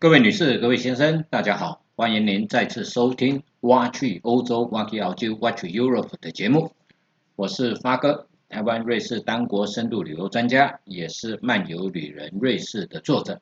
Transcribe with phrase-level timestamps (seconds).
[0.00, 6.70] 各位女士、各位先生，大家好，欢迎您再次收听《挖去欧洲、挖去澳洲、挖去 Europe》的节目。
[7.34, 13.40] 我是发哥，台湾瑞士单国深度旅游专家，也是漫游旅人瑞士的作者。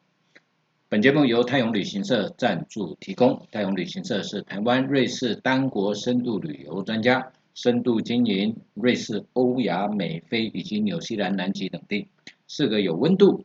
[0.89, 3.47] 本节目由泰永旅行社赞助提供。
[3.53, 12.09] 泰永旅行社是台湾瑞士单国深度旅游专家，深度经营瑞士、欧亚美非以及纽西兰、南极等地，
[12.49, 13.45] 是个有温度、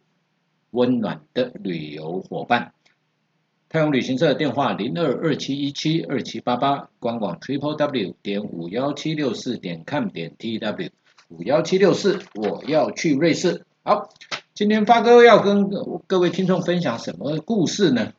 [0.69, 2.71] 温暖的旅游伙伴。
[3.71, 10.89] 太阳旅行社电话零二二七一七二七八八，官网 triple w 点五幺七六四点 com 点 t w
[11.29, 13.65] 五幺七六四，我要去瑞士。
[13.83, 14.09] 好，
[14.53, 15.69] 今天发哥要跟
[16.05, 18.11] 各位听众分享什么故事呢？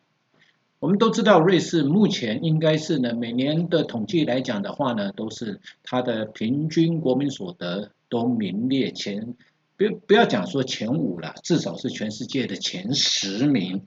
[0.78, 9.34] 我们都知道，瑞士目前应该是呢，每年的统计来讲的话呢，都是它的平均国民所得都名列前，
[9.76, 13.82] 不不要讲说前五了，至少是全世界的前十名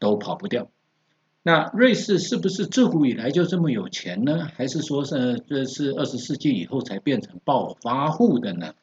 [0.00, 0.68] 都跑不掉。
[1.46, 4.48] 那瑞士是不是自古以来就这么有钱呢？
[4.56, 8.74] 还是说是这是二十世纪以后才变成暴发户的呢？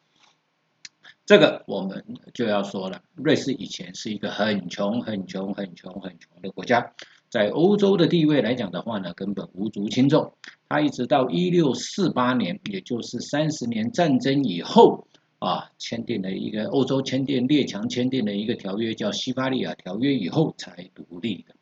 [1.25, 6.94] 这个我们就要说了，瑞士以前是一个很穷、很穷、很穷、很穷的国家，
[7.28, 10.31] 在欧洲的地位来讲的话呢，根本无足轻重。
[10.69, 21.56] 它一直到一六四八年，也就是三十年战争以后啊，签订了一个欧洲签订列强签订的一个条约，叫西巴利亚条约以后才独立的。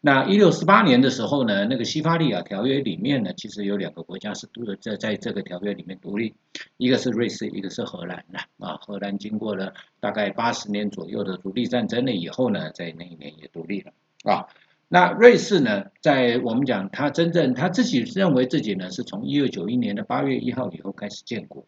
[0.00, 6.34] 那一六四八年的时候呢，那个西法利亚条约里面呢，其实有两个国家是独在在这个条约里面独立，
[6.76, 8.78] 一个是瑞士，一个是荷兰呐啊。
[8.80, 13.92] 荷兰经过了大概八十年左右的独立战争了以后呢，在那一年也独立了
[14.24, 14.46] 啊。
[14.88, 21.64] 那瑞士呢，在我们讲他真正他自己认为自己呢，是从一六九一年的八月一号以后开始建国。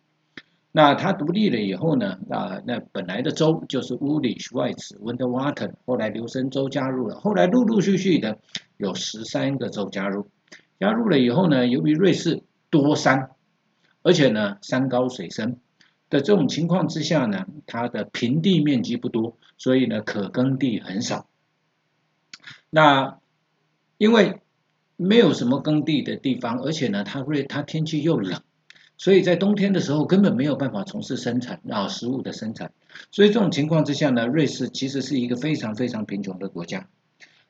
[0.75, 2.19] 那他独立了以后呢？
[2.31, 8.39] 啊，那本来的州就是乌里施外茨、温德瓦滕，后来留森州加入了，后来陆陆续续的
[8.78, 10.28] 有十三个州加入。
[10.81, 13.31] 加入了以后呢，由于瑞士多山，
[14.03, 15.61] 而且呢山高水深
[16.09, 21.28] 的这种情况之下呢，它的平地面积不多，所以呢可耕地很少。
[22.71, 23.19] 那
[23.99, 24.41] 因为
[24.97, 28.41] 没有什么耕地的地方，而且呢它瑞它天气又冷。
[29.02, 32.70] 所以在冬天的时候根本没有办法从事生产啊食物的生产，
[33.10, 36.86] 所以这种情况之下呢，瑞士其实是一个非常非常贫穷的国家。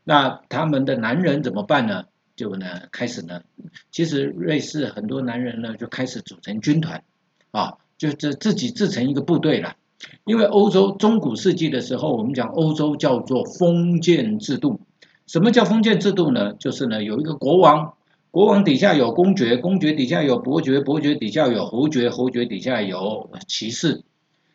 [0.03, 2.05] 那他们的男人怎么办呢？
[2.37, 3.43] 就呢开始呢，
[3.91, 7.05] 其实瑞士很多男人呢就开始组成军团
[7.51, 9.77] 啊，就自自己自成一个部队了。
[10.25, 14.81] 因为欧洲中古世纪的时候，我们讲欧洲叫做封建制度。
[15.27, 16.55] 什么叫封建制度呢？
[16.55, 17.93] 就是呢有一个国王。
[18.33, 24.05] 国王底下有公爵，公爵底下有伯爵，伯爵底下有侯爵，侯爵底下有骑士，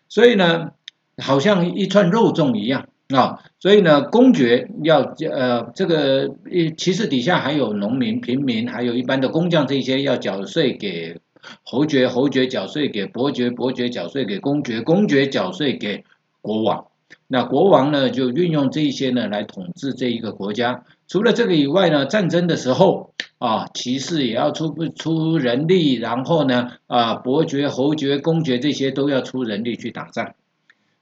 [0.09, 0.71] 所以呢，
[1.17, 3.43] 好像一串肉粽一样啊。
[3.59, 5.01] 所以呢，公爵要
[5.31, 6.35] 呃这个
[6.75, 11.19] 骑士底下还有农民、平民，还有一般的工匠，这些要缴税给
[11.61, 16.03] 侯爵，侯爵缴税给伯爵，伯爵缴税给公爵，公爵缴税给
[16.41, 16.88] 国王。
[17.27, 20.83] 那国王呢，就运用这些呢来统治这一个国家。
[21.07, 30.34] 除了这个以外呢，战争的时候啊，骑士也要出出人力，然后呢啊，伯爵、侯爵、公爵这些都要出人力去打仗。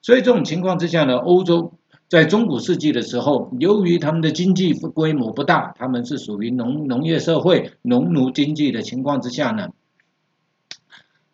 [0.02, 1.74] 所以这种情况之下呢，欧洲
[2.08, 9.70] 在中古世纪的时候，由于他们的经济规模不大，他们是属于农农业社会、农奴经济的情况之下呢。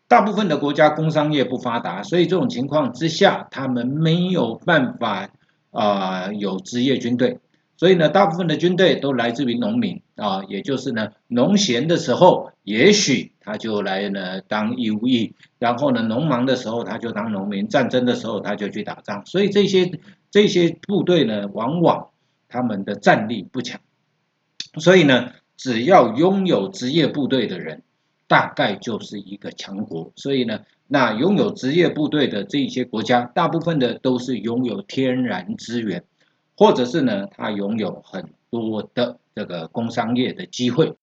[0.07, 5.29] 大部分的国家工商业不发达，所以这种情况之下，他们没有办法
[5.71, 7.39] 啊有职业军队，
[7.81, 19.99] 所以呢，大部分的军队都来自于农民啊，也就是呢，农闲的时候，也许他就来呢当义务役，然后呢，农忙的时候他就当农民，战争的时候他就去打仗，所以这些
[20.29, 22.09] 这些部队呢，往往
[22.49, 23.81] 他们的战力不强，
[24.77, 27.81] 所以呢，只要拥有职业部队的人。
[28.27, 36.05] 大概就是一个强国，所以呢，那拥有职业部队的这些国家，大部分的都是拥有天然资源，
[36.55, 40.93] 或者是呢，他拥有很多的这个工商业的机会，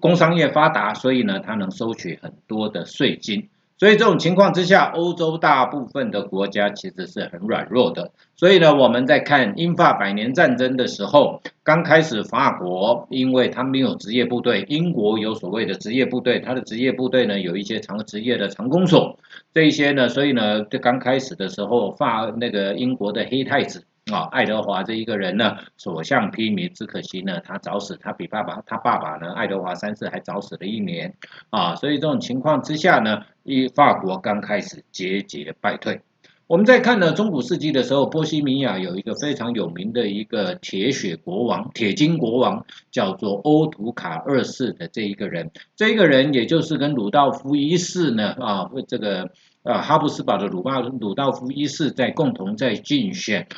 [0.00, 3.48] 工商业发达，所以呢，他能收取很多的税金。
[3.78, 8.10] 所以这种情况之下，欧洲大部分的国家其实是很软弱的。
[8.34, 19.18] 所以呢，我们在看英法百年战争的时候，刚开始法国因为他没有职业部队，英国有所谓的职业部队，他的职业部队呢有一些长职业的长弓手，
[19.52, 23.84] 这一些呢，所以呢，这刚开始的时候，法那个英国的黑太子。
[24.12, 31.14] 啊，爱德华这一个人呢，所向披靡，只可惜呢，他早死，他比爸爸，他爸爸呢，爱德华三世还早死了一年
[31.50, 36.02] 啊，所以这种情况之下呢，一法国刚开始节节败退，
[36.46, 45.50] 我们在看呢中古世纪的时候，波西米亚有一个非常有名的一个铁血国王、铁金国王，叫做欧图卡二世的这一个人。
[45.74, 49.32] 这一个人也就是跟鲁道夫一世呢啊，这个
[49.64, 53.48] 呃哈布斯堡的鲁巴鲁道夫一世在共同在竞选。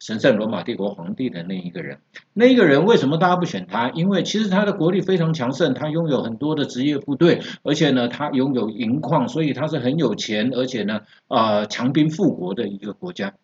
[0.00, 1.98] 神圣罗马帝国皇帝的那一个人，
[2.32, 3.90] 那一个人为什么大家不选他？
[3.90, 13.34] 因为其实他的国力非常强盛，他拥有很多的职业部队，而且呢，他拥有银矿，所以他是很有钱，而且呢，呃，强兵富国的一个国家。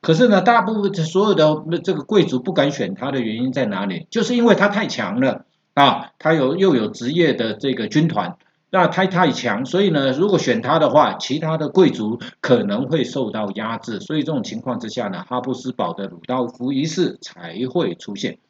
[0.00, 4.06] 可是呢，大部分所有的这个贵族不敢选他的原因在哪里？
[4.08, 8.36] 就是因为他太强了啊，他有又有职业的这个军团。
[8.74, 18.40] 那他太强，所以呢，如果选他的话，其他的贵族可能会受到压制，所以这种情况之下呢，哈布斯堡的鲁道夫一世才会出现。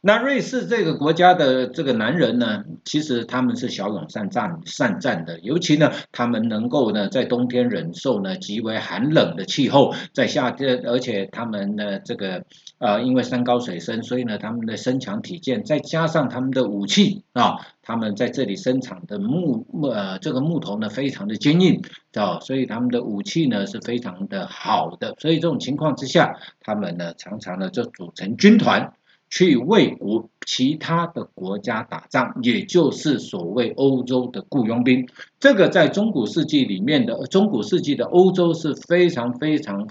[0.00, 12.44] 那瑞士这个国家的这个男人呢，其实他们是骁勇善战善战的，尤其呢，他们能够呢在冬天忍受呢极为寒冷的气候，在夏天，而且他们呢这个
[12.78, 21.82] 呃因为山高水深，所以呢他们的身强体健，再加上他们的武器啊，他们在这里生产的木木呃这个木头呢非常的坚硬
[22.14, 28.92] 啊，所以他们的武器呢是非常的好的，所以这种情况之下，他们呢常常呢就组成军团。
[29.34, 35.08] 去为国其他的国家打仗，也就是所谓欧洲的雇佣兵。
[35.40, 39.88] 这个在中古世纪里面的中古世纪的欧洲是非常非常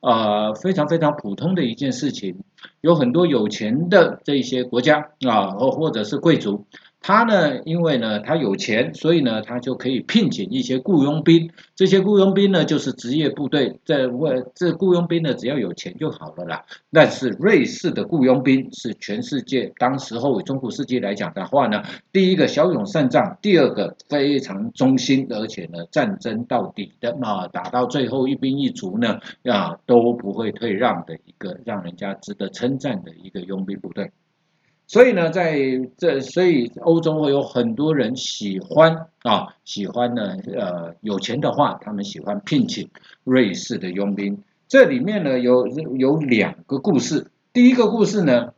[0.00, 2.40] 呃非常非常普通的一件事情。
[2.80, 6.66] 有很多有钱的这些国家啊，或或者是贵族。
[7.02, 11.50] 他呢，因为呢，他有钱，所以呢，他就可以聘请一些雇佣兵。
[11.74, 13.80] 这些雇佣兵呢，就是职业部队。
[13.86, 16.64] 在为这雇佣兵呢，只要有钱就好了啦。
[16.92, 21.82] 但是瑞士的雇佣兵是全世界当时候中古世纪来讲的话呢，
[22.12, 34.10] 第一个骁勇善战，第二个非常忠心，而且呢，战争到底的嘛，打到最后一兵一卒呢，啊都不会退让的一个让人家值得称赞的一个佣兵部队。
[34.90, 35.56] 所以呢，在
[35.98, 42.90] 这，所以欧洲会有很多人喜欢啊，喜欢呢，呃，有钱的话，他们喜欢聘请
[43.22, 44.42] 瑞士的佣兵。
[44.66, 47.30] 这里面呢，有有两个故事。
[47.52, 48.52] 第一个故事呢，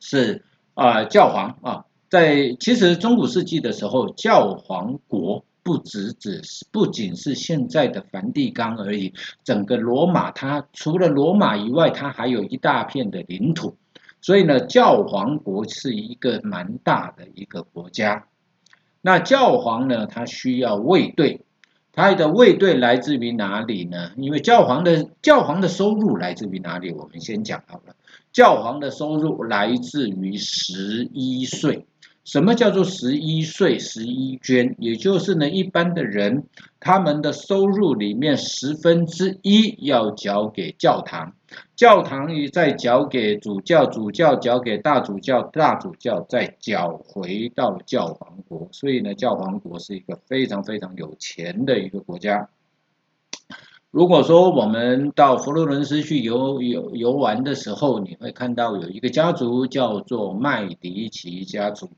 [0.00, 9.12] 是啊，教皇啊，在其实中古世纪的时候，教皇国不只只是不仅是现在的梵蒂冈而已，
[9.44, 13.76] 整个罗马，它除了罗马以外，它还有一大片的领土。
[14.20, 18.26] 所以呢，教皇国是一个蛮大的一个国家。
[19.00, 21.42] 那教皇呢，他需要卫队，
[21.92, 24.10] 他的卫队来自于哪里呢？
[24.16, 26.92] 因为教皇的教皇的收入来自于哪里？
[26.92, 27.94] 我们先讲好了，
[28.32, 31.86] 教皇的收入来自于十一税。
[32.24, 34.74] 什么叫做十一税、十一捐？
[34.78, 36.44] 也就是呢，一般的人
[36.78, 41.32] 他们的收入里面十分之一要交给教堂，
[41.76, 48.68] 教堂也再交给主教，主教交给大主教，大主教再缴回到教皇国。
[48.72, 52.48] 所以呢，教皇国是一个非常非常有钱的一个国家。
[53.90, 61.90] 如果说我们到佛罗伦斯去游游游玩的时候，你会看到有一个家族叫做麦迪奇家族。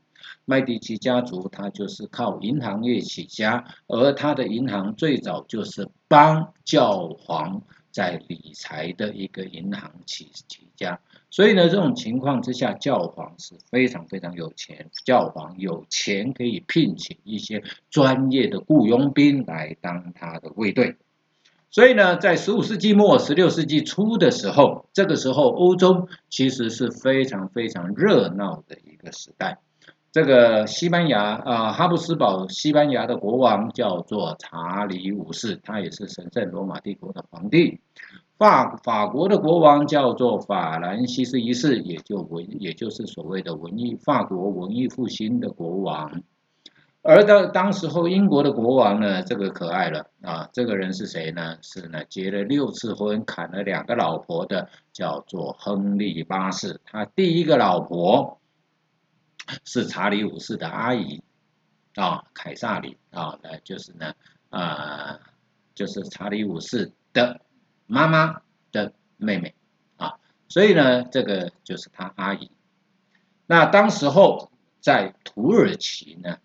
[0.45, 7.61] 麦迪奇家族，他就是靠银行业起家，而他的银行最早就是帮教皇
[7.91, 10.99] 在理财的一个银行起起家。
[11.29, 20.97] 所以呢，这种情况之下，教皇是非常非常有钱，教皇有钱可以聘请一些专业的雇佣兵来当他的卫队。
[21.69, 29.59] 所以呢，在十五世纪末、十六世纪初的时候，这个时候欧洲其实是非常非常热闹的一个时代。
[30.11, 37.79] 这个西班牙啊，哈布斯堡西班牙的国王叫做查理五世，他也是神圣罗马帝国的皇帝。
[38.37, 46.21] 法法国的国王叫做法兰西斯一世，也就文，也就是所谓的文艺法国文艺复兴的国王。
[47.03, 51.55] 而当当时候英国的国王呢，这个可爱了啊，这个人是谁呢？
[51.61, 56.81] 是呢结了六次婚，砍了两个老婆的，叫做亨利八世。
[56.83, 58.40] 他第一个老婆。
[59.65, 61.23] 是查理五世的阿姨
[61.95, 64.13] 啊，凯撒里啊，那就是呢
[64.49, 65.19] 啊，
[65.75, 67.41] 就是查理五世的
[67.85, 69.55] 妈妈的妹妹
[69.97, 72.49] 啊，所以呢，这个就是他阿姨。
[73.45, 76.37] 那当时候在土耳其呢，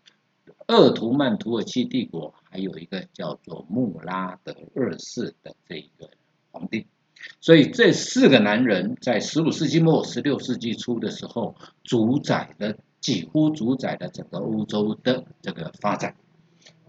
[0.66, 6.10] 鄂图曼土耳其帝国还有一个叫做穆拉德二世的这一个
[6.50, 6.88] 皇帝，
[7.40, 11.54] 所以这四个男人在十五世纪末、十六世纪初的时候
[11.85, 12.76] 主宰了。
[12.99, 16.16] 几乎主宰了整个欧洲的这个发展，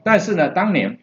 [0.03, 1.01] 但是呢，当年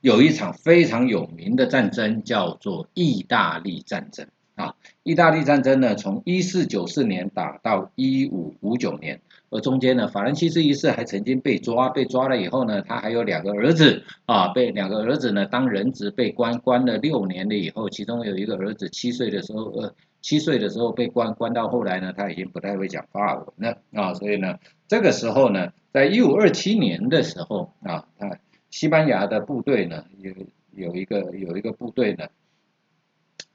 [0.00, 4.76] 有一场非常有名的战争，叫做意大利战争啊。
[5.02, 28.38] 意大利战争呢，从一四九四年打到一五五九年，而中间呢，法兰西斯一世还曾经被抓，被抓了以后呢，他还有两个儿子啊，被两个儿子呢当人质被关，关了六年了以后，其中有一个儿子七岁的时候，呃，七岁的时候被关，关到后来呢，他已经不太会讲法文了啊，所以呢，这个时候呢，在一五二七年的时候啊，他。
[28.70, 30.30] 西班牙的部队呢，有
[30.72, 32.26] 有一个有一个部队呢，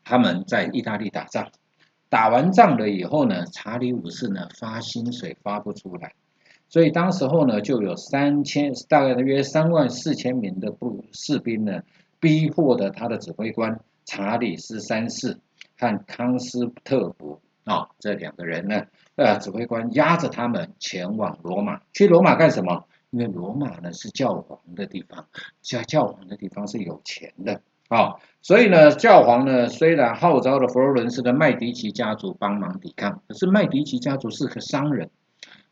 [0.03, 1.51] 他们在意大利打仗，
[2.13, 6.13] 打完仗了以后呢，查理五世呢发薪水发不出来，
[6.69, 11.81] 所以当时候呢就有三千大概约三万四千名的部士兵呢，
[12.19, 15.39] 逼迫的他的指挥官查理斯三世
[15.75, 18.83] 和康斯特伯啊这两个人呢，
[19.15, 22.85] 呃指挥官押着他们前往罗马，去罗马干什么？
[23.09, 25.25] 因为罗马呢是教皇的地方，
[25.63, 27.61] 教教皇的地方是有钱的。
[27.89, 35.09] 啊，所以呢，教皇呢虽然号召了佛罗伦斯的麦迪奇家族帮忙抵抗，可是麦迪奇家族是个商人。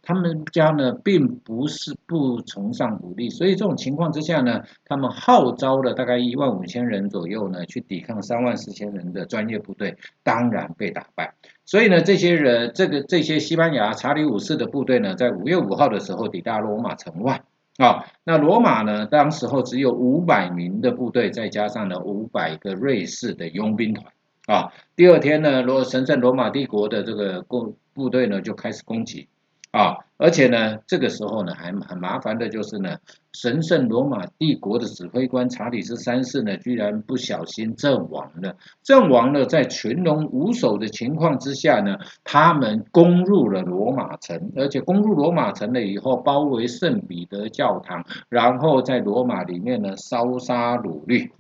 [0.04, 11.36] 他们家呢，并不是不崇尚武力，所以这种情况之下呢，他们号召了大概一万五千人左右呢，去抵抗三万四千人的专业部队，当然被打败。
[11.66, 17.44] 所以呢，这些人，这个这些西班牙查理五世的部队呢，在五月五号的时候抵达罗马城外
[17.78, 18.06] 啊。
[18.24, 24.14] 那罗马呢，当时候只有五百名的部队，再加上了五百个瑞士的佣兵团
[24.46, 24.72] 啊。
[24.96, 29.28] 第二天呢，罗神圣罗马帝国的这个攻部队呢，就开始攻击。
[29.72, 32.98] 啊，而且呢，这个时候呢，还很麻烦的就是呢，
[33.32, 38.58] 神圣罗马帝国的指挥官查理斯三世呢，居然不小心阵亡了。
[38.84, 51.32] 阵亡了，在群龙无首的情况之下呢，他们攻入了罗马城，而且攻入罗马城了以后，包围圣彼得教堂，然后在罗马里面呢，烧杀掳掠，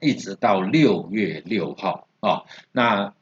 [0.00, 3.12] 一直到六月六号啊，那。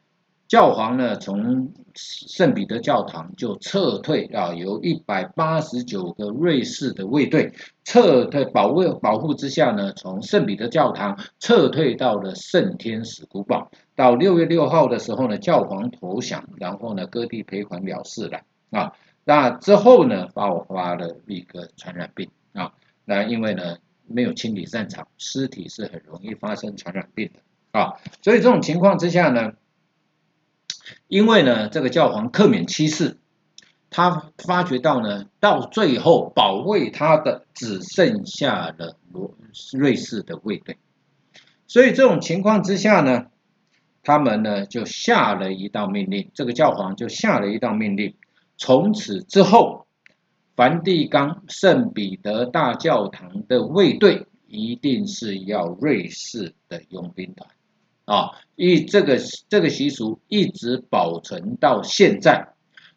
[0.47, 7.51] 教皇呢，从圣彼得教堂就撤退啊，有一百八十九个瑞士的卫队
[7.83, 13.71] 撤退保卫保护之下呢，从圣彼得教堂撤退到了圣天使古堡。
[13.95, 18.93] 到六月六号的时候呢，教皇投降，然后呢，割地赔款了事了啊。
[19.23, 22.71] 那之后呢，爆发了一个传染病啊。
[23.03, 27.95] 那因为呢，没有清理战场，尸体是很容易发生传染病的啊。
[28.21, 29.53] 所以这种情况之下呢。
[31.07, 33.17] 因为呢，这个教皇克免七世，
[33.89, 39.33] 他发觉到呢，到最后保卫他的只剩下了罗
[39.73, 40.77] 瑞士的卫队，
[41.67, 43.27] 所以这种情况之下呢，
[44.03, 48.13] 他们呢就下了一道命令，这个教皇就下了一道命令，
[48.57, 49.87] 从此之后，
[50.55, 57.49] 梵蒂冈圣彼得大教堂的卫队一定是要瑞士的佣兵团。
[58.05, 59.17] 啊，一这个
[59.49, 62.49] 这个习俗一直保存到现在，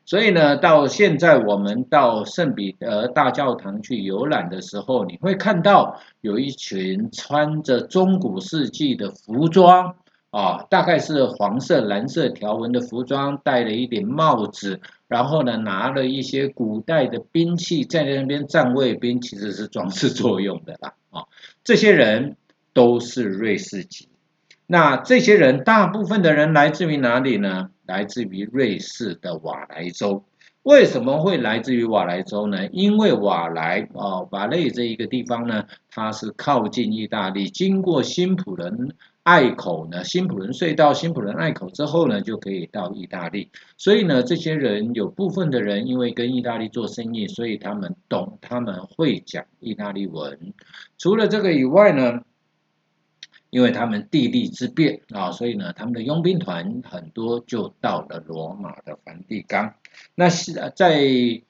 [0.05, 9.97] 所以呢，到现在我们到圣彼得大教堂去游览的时候，你会看到有一群穿着中古世纪的服装
[10.31, 20.93] 啊，大概是黄色、蓝色条纹的服装，戴了一顶帽子，然后呢，拿了一些古代的兵器在那边站卫兵，其实是装饰作用的啦。
[21.11, 21.25] 啊，
[21.65, 22.37] 这些人
[22.75, 24.09] 都是瑞士籍。
[24.71, 27.71] 那这些人大部分的人来自于哪里呢？
[27.87, 30.27] 来自于瑞士的瓦莱州。
[30.63, 32.67] 为什么会来自于瓦莱州呢？
[32.67, 43.49] 因为瓦莱哦，瓦莱这一个地方呢，它是靠近意大利，经过新普伦隘口呢，新普伦隧道、新普伦隘口之后呢，就可以到意大利。
[43.79, 50.53] 所以呢，这些人有部分的人因为跟意大利做生意，所以他们懂，他们会讲意大利文。
[50.99, 52.21] 除了这个以外呢？
[53.51, 59.75] 因为他们地利之便啊，所以呢，他们的佣兵团很多就到了罗马的梵蒂冈。
[60.15, 61.43] 那是在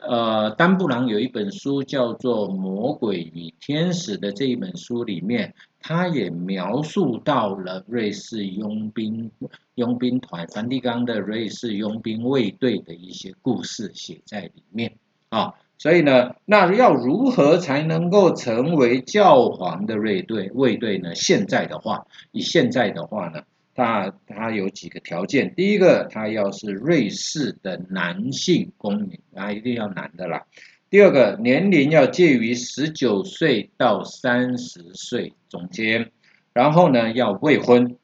[0.00, 9.30] 呃丹布朗有一本书叫做《魔鬼与天使》的这一本书里面，他也描述到了瑞士佣兵
[9.74, 14.96] 佣兵团梵蒂冈的瑞士佣兵卫队的一些故事写在里面
[15.28, 15.54] 啊。
[15.78, 20.50] 所以呢，那要如何才能够成为教皇的卫队？
[20.52, 21.14] 卫队呢？
[21.14, 23.42] 现在的话，以现在的话呢，
[23.76, 25.54] 他他有几个条件。
[25.54, 30.46] 第一个，他要是瑞士的男性公民啊，一定要男的啦。
[30.90, 36.10] 第二个，年龄要介于十九岁到三十岁中间，
[36.52, 37.96] 然后呢，要未婚。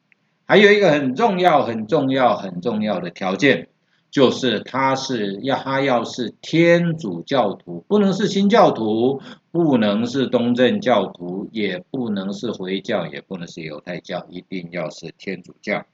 [0.47, 3.69] 还有一个很重要、很重要、很重要的条件。
[4.15, 15.85] 就是他是要他要是天主教徒，不能是新教徒，不能是东正教徒，也不能是回教，也不能是犹太教，一定要是天主教。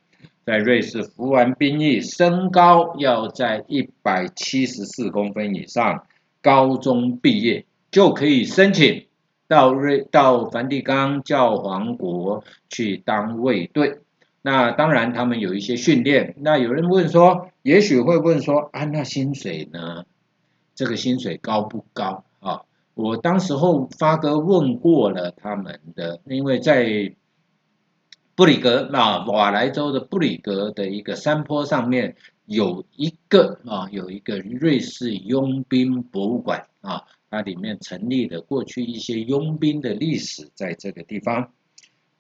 [0.44, 6.04] 在瑞士服完兵役，身高要在一百七十四公分以上，
[6.42, 9.06] 高中毕业就可以申请
[9.48, 14.00] 到瑞到梵蒂冈教皇国去当卫队。
[14.42, 16.34] 那当然，他们有一些训练。
[16.38, 20.04] 那有人问说，也许会问说，啊，那薪水呢？
[20.74, 22.62] 这个薪水高不高啊？
[22.94, 27.14] 我当时候发哥问过了他们的，因为在
[28.34, 32.16] 布里格啊，瓦莱州的布里格的一个山坡上面
[32.46, 41.52] 有一个啊，有一个瑞士佣兵博物馆啊，它里面成立的过去一些佣兵的历史，在这个地方。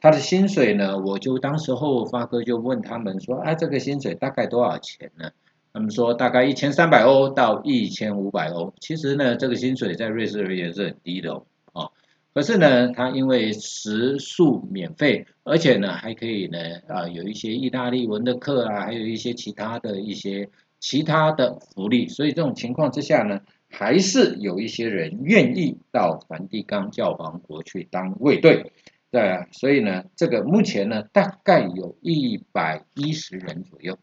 [0.00, 0.98] 他的薪水呢？
[0.98, 5.30] 我就当时候发哥就问他们说：“啊，这个薪水大概多少钱呢？”
[5.72, 8.72] 他们说大概一千三百欧到一千五百欧。
[8.80, 11.46] 其实呢，这个薪水在瑞士而言是很低的哦。
[11.72, 11.90] 啊，
[12.32, 20.48] 可是呢，他因为食宿免费，而且呢还可以呢啊有一些意大利文的课啊，还有一些其他的一些
[20.80, 28.72] 其他的福利，所以这种情况之下呢，还是有一些人愿意到梵蒂冈教皇国去当卫队。
[29.10, 33.98] 对，所以呢，这个目前呢，大概有一百一十人左右，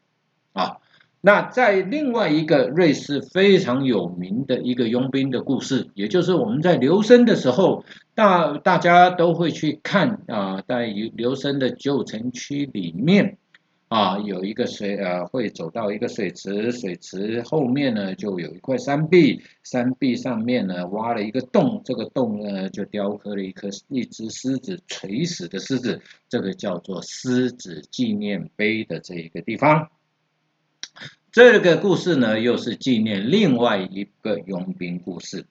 [0.53, 0.77] 啊，
[1.21, 7.85] 那在另外一个瑞士非常有名的一个佣兵的故事，也就是我们在留声的时候，
[8.15, 13.37] 大大家都会去看啊，在留声的旧城区里面。
[13.87, 29.89] 啊，有一个水呃，会走到一个水池，水池后面呢就有一块山壁，山壁上面呢挖了一个洞，这个洞呢就雕刻了一颗一只狮子垂死的狮子，这个叫做狮子纪念碑的这一个地方。
[31.31, 35.45] 这个故事呢又是纪念另外一个佣兵故事，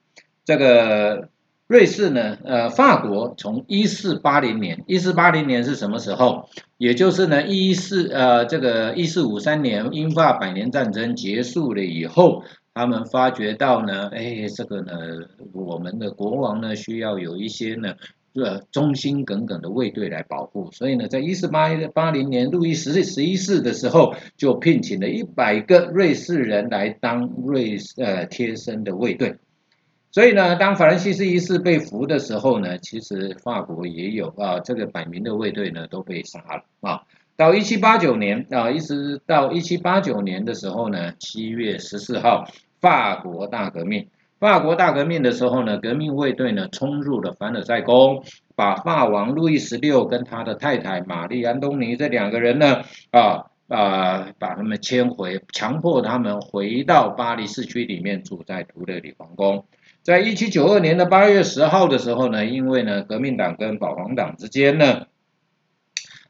[0.45, 1.29] 这个。
[1.67, 6.47] 瑞士呢，呃，法国从一四八零年，一四八零年是什么时候？
[6.77, 12.43] 也就是呢，一四呃，这个一四五三年英法百年战争结束了以后，
[12.73, 14.93] 他们发觉到呢，哎，这个呢，
[15.51, 17.95] 我们的国王呢需要有一些呢，
[18.35, 29.35] 呃，忠心耿耿的卫队来保护，所以呢，在一四八八零年路易十十一世的时候，就聘请了一百个瑞士人来当瑞士呃贴身的卫队。
[30.17, 37.03] 所以呢，当法兰西斯一世被俘的时候呢，其实法国也有啊，这个百名的卫队呢都被杀了啊。
[37.35, 42.49] 到一七八九年啊，一直到一七八九年的时候呢，七月十四号，
[42.81, 44.07] 法国大革命。
[44.39, 48.23] 法国大革命的时候呢，革命卫队呢冲入了凡尔赛宫，
[48.55, 59.63] 把法王路易十六跟他的太太玛丽安东尼这两个人呢啊啊，把他们迁回，强迫他们回到巴黎市区里面住在图勒里皇宫。
[60.07, 65.07] 在一七九二年的八月十号的时候呢，因为呢革命党跟保皇党之间呢，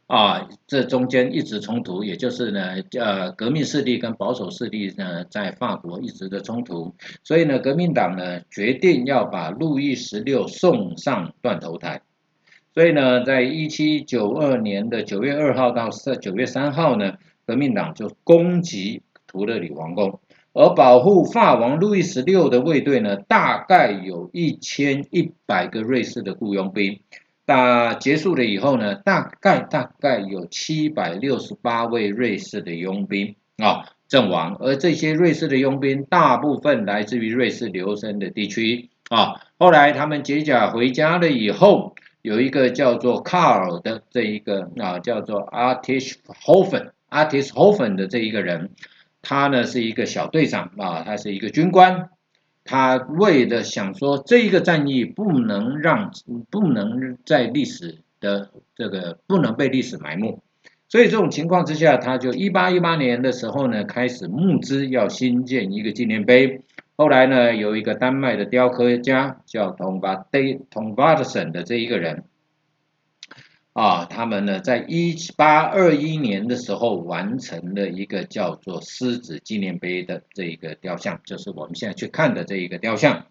[0.08, 12.02] 啊这中间一直冲突，也就是呢呃革命势力跟保守势力呢在法国一直的冲突，所以呢革命党呢决定要把路易十六送上断头台，
[12.74, 17.13] 所以呢在一七九二年的九月二号到九月三号呢，
[17.46, 20.20] 革命党就攻击图勒里皇宫。
[20.58, 27.00] 而保护法王路易十六的卫队呢，大概有一千一百个瑞士的雇佣兵。
[27.46, 34.58] 那结束了以后呢，大概大概有七百六十八位瑞士的佣兵啊阵亡。
[34.60, 39.36] 而这些瑞士的佣兵大部分来自于瑞士留声的地区啊。
[39.60, 41.93] 后来他们解甲回家了以后，
[42.24, 48.72] 有一个叫做卡尔的这一个啊，叫做 Artishofen，Artishofen 的这一个人。
[49.30, 52.08] 他呢是一个小队长啊，他是一个军官，
[52.63, 56.13] 他为了想说这一个战役不能让
[56.50, 60.40] 不能在历史的这个不能被历史埋没，
[60.88, 66.62] 所以这种情况之下，他就一八一八年的时候呢开始募资要新建一个纪念碑，
[66.96, 72.24] 后来呢有一个丹麦的雕刻家叫 Tom b a d Tom b a d s o n 的这一个人。
[73.78, 83.28] 啊，他们呢，在一八二一年的时候完成了一个叫做狮子纪念碑的这一个雕像，就是我们现在去看的这一个雕像。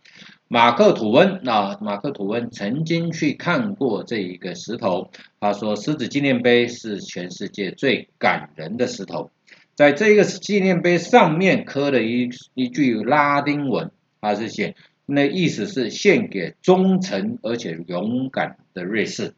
[0.47, 9.33] 马克吐温啊，马克吐温曾经去看过这一个石头，他说狮子纪念碑是全世界最感人的石头。
[9.75, 19.35] 在这个纪念碑上面刻了一一句拉丁文，他是写那意思是献给忠诚而且勇敢的瑞士。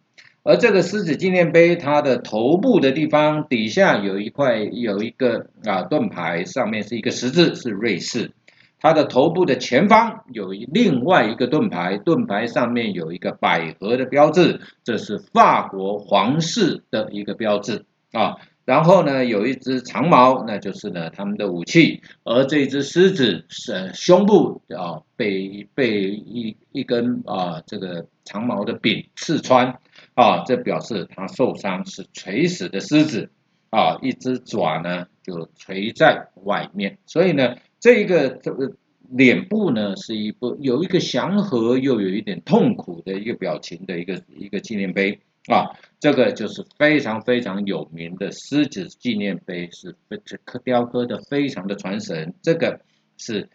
[0.48, 8.32] 而这个狮子纪念碑，它的头部的地方底下有一块有一个啊盾牌，上面是一个十字，是瑞士。
[8.80, 18.36] 它的头部的前方有另外一个盾牌，盾牌上面有一个百合的标志，这是法国皇室的一个标志啊。
[18.64, 22.00] 然后呢，有一只长矛，那就是呢他们的武器。
[22.24, 29.78] 而这只狮子是胸部啊被被一一根啊这个长矛的柄刺穿
[30.18, 33.30] 啊，这表示它受伤是垂死的狮子
[33.70, 37.54] 啊，一只爪呢就垂在外面，所以呢。
[37.80, 38.74] 这个这个
[39.08, 52.34] 脸部呢，是一部有一个祥和又有一点痛苦的一个表情的一个一个纪念碑啊，这个就是非常非常有名的狮子纪念碑，是这刻雕刻的非常的传神。
[52.42, 52.80] 这个
[53.16, 53.48] 是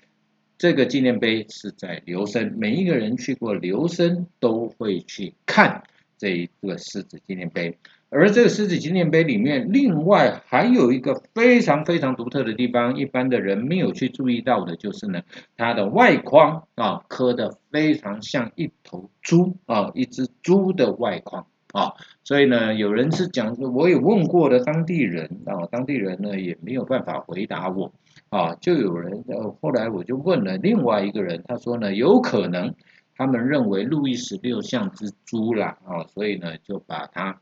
[0.58, 5.84] 这个纪念碑是在留声，每一个人去过留声都会去看
[6.18, 7.78] 这一个狮子纪念碑。
[8.10, 15.24] 而这个狮子纪念碑里面，另外还有一个非常非常独特的地方，一般的人没有去注意到的，就是呢，
[15.58, 27.92] 它的外框啊刻的非常像一头猪啊，一只猪的外框啊，所以呢，有人是讲，我也问过的当地人啊，当地人呢也没有办法回答我
[28.30, 32.76] 啊，就有人呃，后来我就问了另外一个人，他说呢，有可能
[33.16, 37.40] 他们认为路易十六像只猪啦啊，所以呢就把它。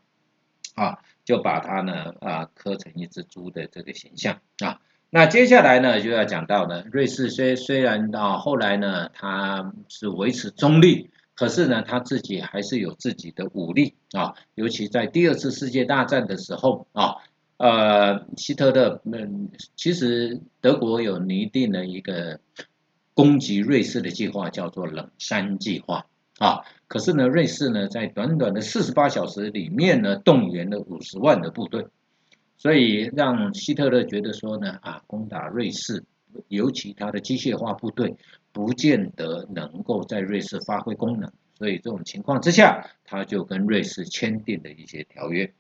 [0.74, 4.80] 啊，就把它呢啊刻成一只猪的这个形象啊。
[5.10, 14.36] 那接下来呢就要讲到呢，瑞士虽虽然啊后来呢它是维持中立，可是呢他自己还是有自己的武力啊。
[14.56, 17.18] 尤其在第二次世界大战的时候啊，
[17.58, 22.40] 呃希特勒嗯其实德国有拟定了一个
[23.14, 26.06] 攻击瑞士的计划，叫做冷山计划
[26.38, 26.62] 啊。
[26.88, 31.88] 可是呢，瑞士呢，在短短的四十八小时里面呢，动员了五十万的部队，
[32.58, 36.04] 所以让希特勒觉得说呢，啊，攻打瑞士，
[36.48, 38.16] 尤其他的机械化部队，
[38.52, 45.54] 不见得能够在瑞士发挥功能，所以这种情况之下，他就跟瑞士签订了一些条约。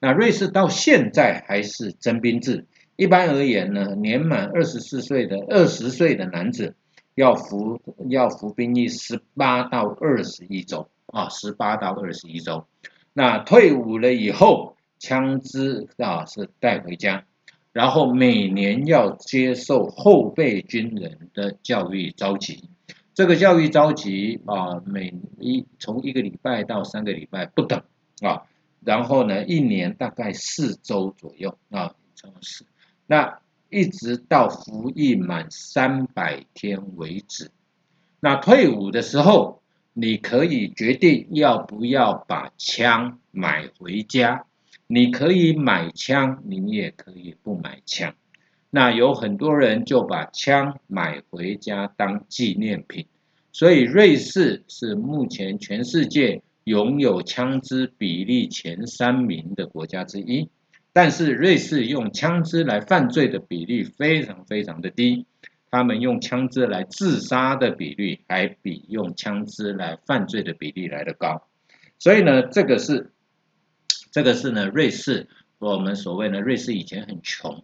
[0.00, 2.66] 那瑞士到现在还是征兵制，
[2.96, 6.74] 一般而言呢，年满二十四岁的二十岁的男子。
[7.18, 12.64] 要服要服兵役十八到二十一周啊，十八到二十一周。
[13.12, 17.24] 那退伍了以后，枪支啊是带回家，
[17.72, 22.70] 然后每年要接受后备军人的教育召集。
[23.14, 27.82] 这个教育召集啊，每一从一个礼拜到三个礼拜不等
[28.20, 28.42] 啊。
[28.84, 32.64] 然后呢，一年大概四周左右啊，这是
[33.08, 33.40] 那。
[33.70, 37.50] 一直到服役满三百天为止。
[38.20, 44.44] 那退伍的时候，你可以决定要不要把枪买回家。
[44.86, 48.14] 你可以买枪，你也可以不买枪。
[48.70, 53.06] 那有很多人就把枪买回家当纪念品。
[53.52, 60.48] 所以瑞士是目前全世界拥有枪支比例前三名的国家之一。
[60.98, 65.26] 但是瑞士用枪支来犯罪的比例非常非常的低，
[65.70, 71.46] 他们用枪支来自杀的比率还比用枪支来犯罪的比例来的高，
[72.00, 73.12] 所以呢，这个是
[74.10, 75.28] 这个是呢，瑞士
[75.60, 77.62] 我们所谓呢，瑞士以前很穷，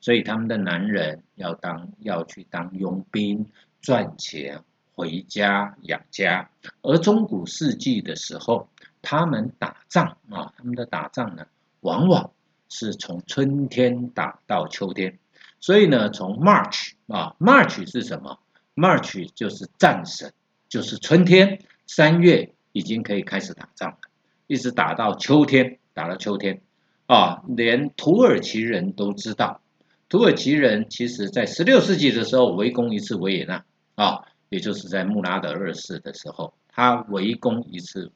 [0.00, 3.46] 所以他们的男人要当要去当佣兵
[3.80, 4.60] 赚钱
[4.94, 6.50] 回家养家，
[6.82, 8.68] 而中古世纪的时候，
[9.02, 11.46] 他们打仗啊，他们的打仗呢，
[11.80, 12.30] 往往
[12.68, 15.18] 是从春天打到秋天，
[15.60, 18.38] 所以呢，从 March 啊，March 是什么
[18.74, 20.32] ？March 就是战神，
[20.68, 23.98] 就是春天，三月已经可以开始打仗了，
[24.46, 26.60] 一直打到秋天，打到秋天
[27.06, 29.60] 啊，连土耳其人都知道，
[30.08, 38.10] 土耳其人其实在十六世纪的时候围攻一次维也纳啊，也就是在穆拉德二世的时候，他围攻一次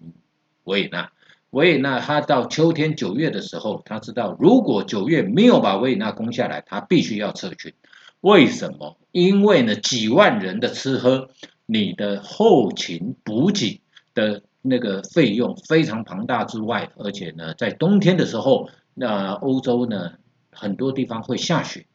[0.64, 1.10] 维也纳。
[1.50, 7.74] 维也纳，他到秋天九月的时候，他知道如果九月没有把维也纳攻下来，他必须要撤军。
[8.20, 8.96] 为什么？
[9.12, 11.30] 因为呢，几万人的吃喝，
[11.66, 13.80] 你的后勤补给
[14.14, 20.12] 的那个费用非常庞大之外，而且呢，在冬天的时候，那欧洲呢
[20.52, 21.86] 很多地方会下雪。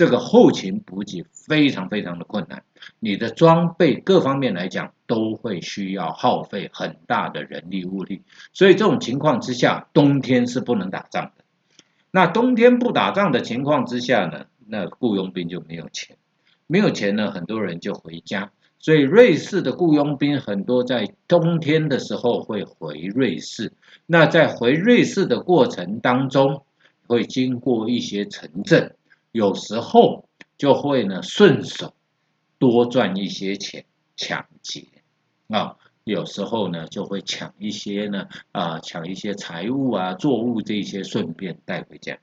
[0.00, 2.62] 这个后勤补给非常非常的困难，
[3.00, 8.22] 你的装备各方面来讲都会需要耗费很大的人力物力，
[8.54, 11.44] 所以这种情况之下，冬天是不能打仗的。
[12.10, 16.16] 那冬天不打仗的情况之下呢，那雇佣兵就没有钱，
[16.66, 18.52] 没有钱呢，很多人就回家。
[18.78, 23.74] 所以瑞士的雇佣兵很多在冬天的时候会回瑞士。
[24.06, 26.64] 那在回瑞士的过程当中，
[27.06, 28.94] 会经过一些城镇，
[29.32, 31.94] 有时候就会呢顺手
[32.58, 33.84] 多赚一些钱，
[34.16, 34.86] 抢劫
[35.48, 42.18] 啊，有时候呢就会抢一些呢啊抢一些财物啊作物这些，顺便带回家。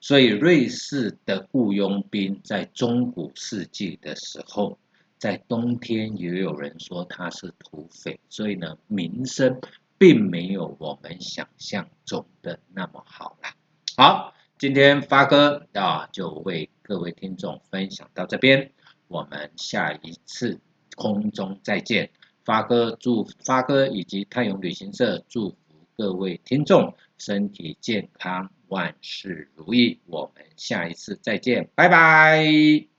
[0.00, 4.78] 所以瑞士的雇佣兵在中古世纪的时候，
[5.18, 9.60] 在冬天也有人说他是土匪，所以呢名声
[9.98, 13.54] 并没有我们想象中的那么好啦。
[13.96, 18.72] 好，今天发哥啊就为各位听众分享到这边，
[19.08, 20.60] 我们下一次
[20.96, 22.10] 空中再见。
[22.44, 25.56] 发哥祝发哥以及泰永旅行社祝福
[25.96, 28.50] 各位听众身体健康。
[28.68, 32.93] 万事如意，我们下一次再见，拜拜。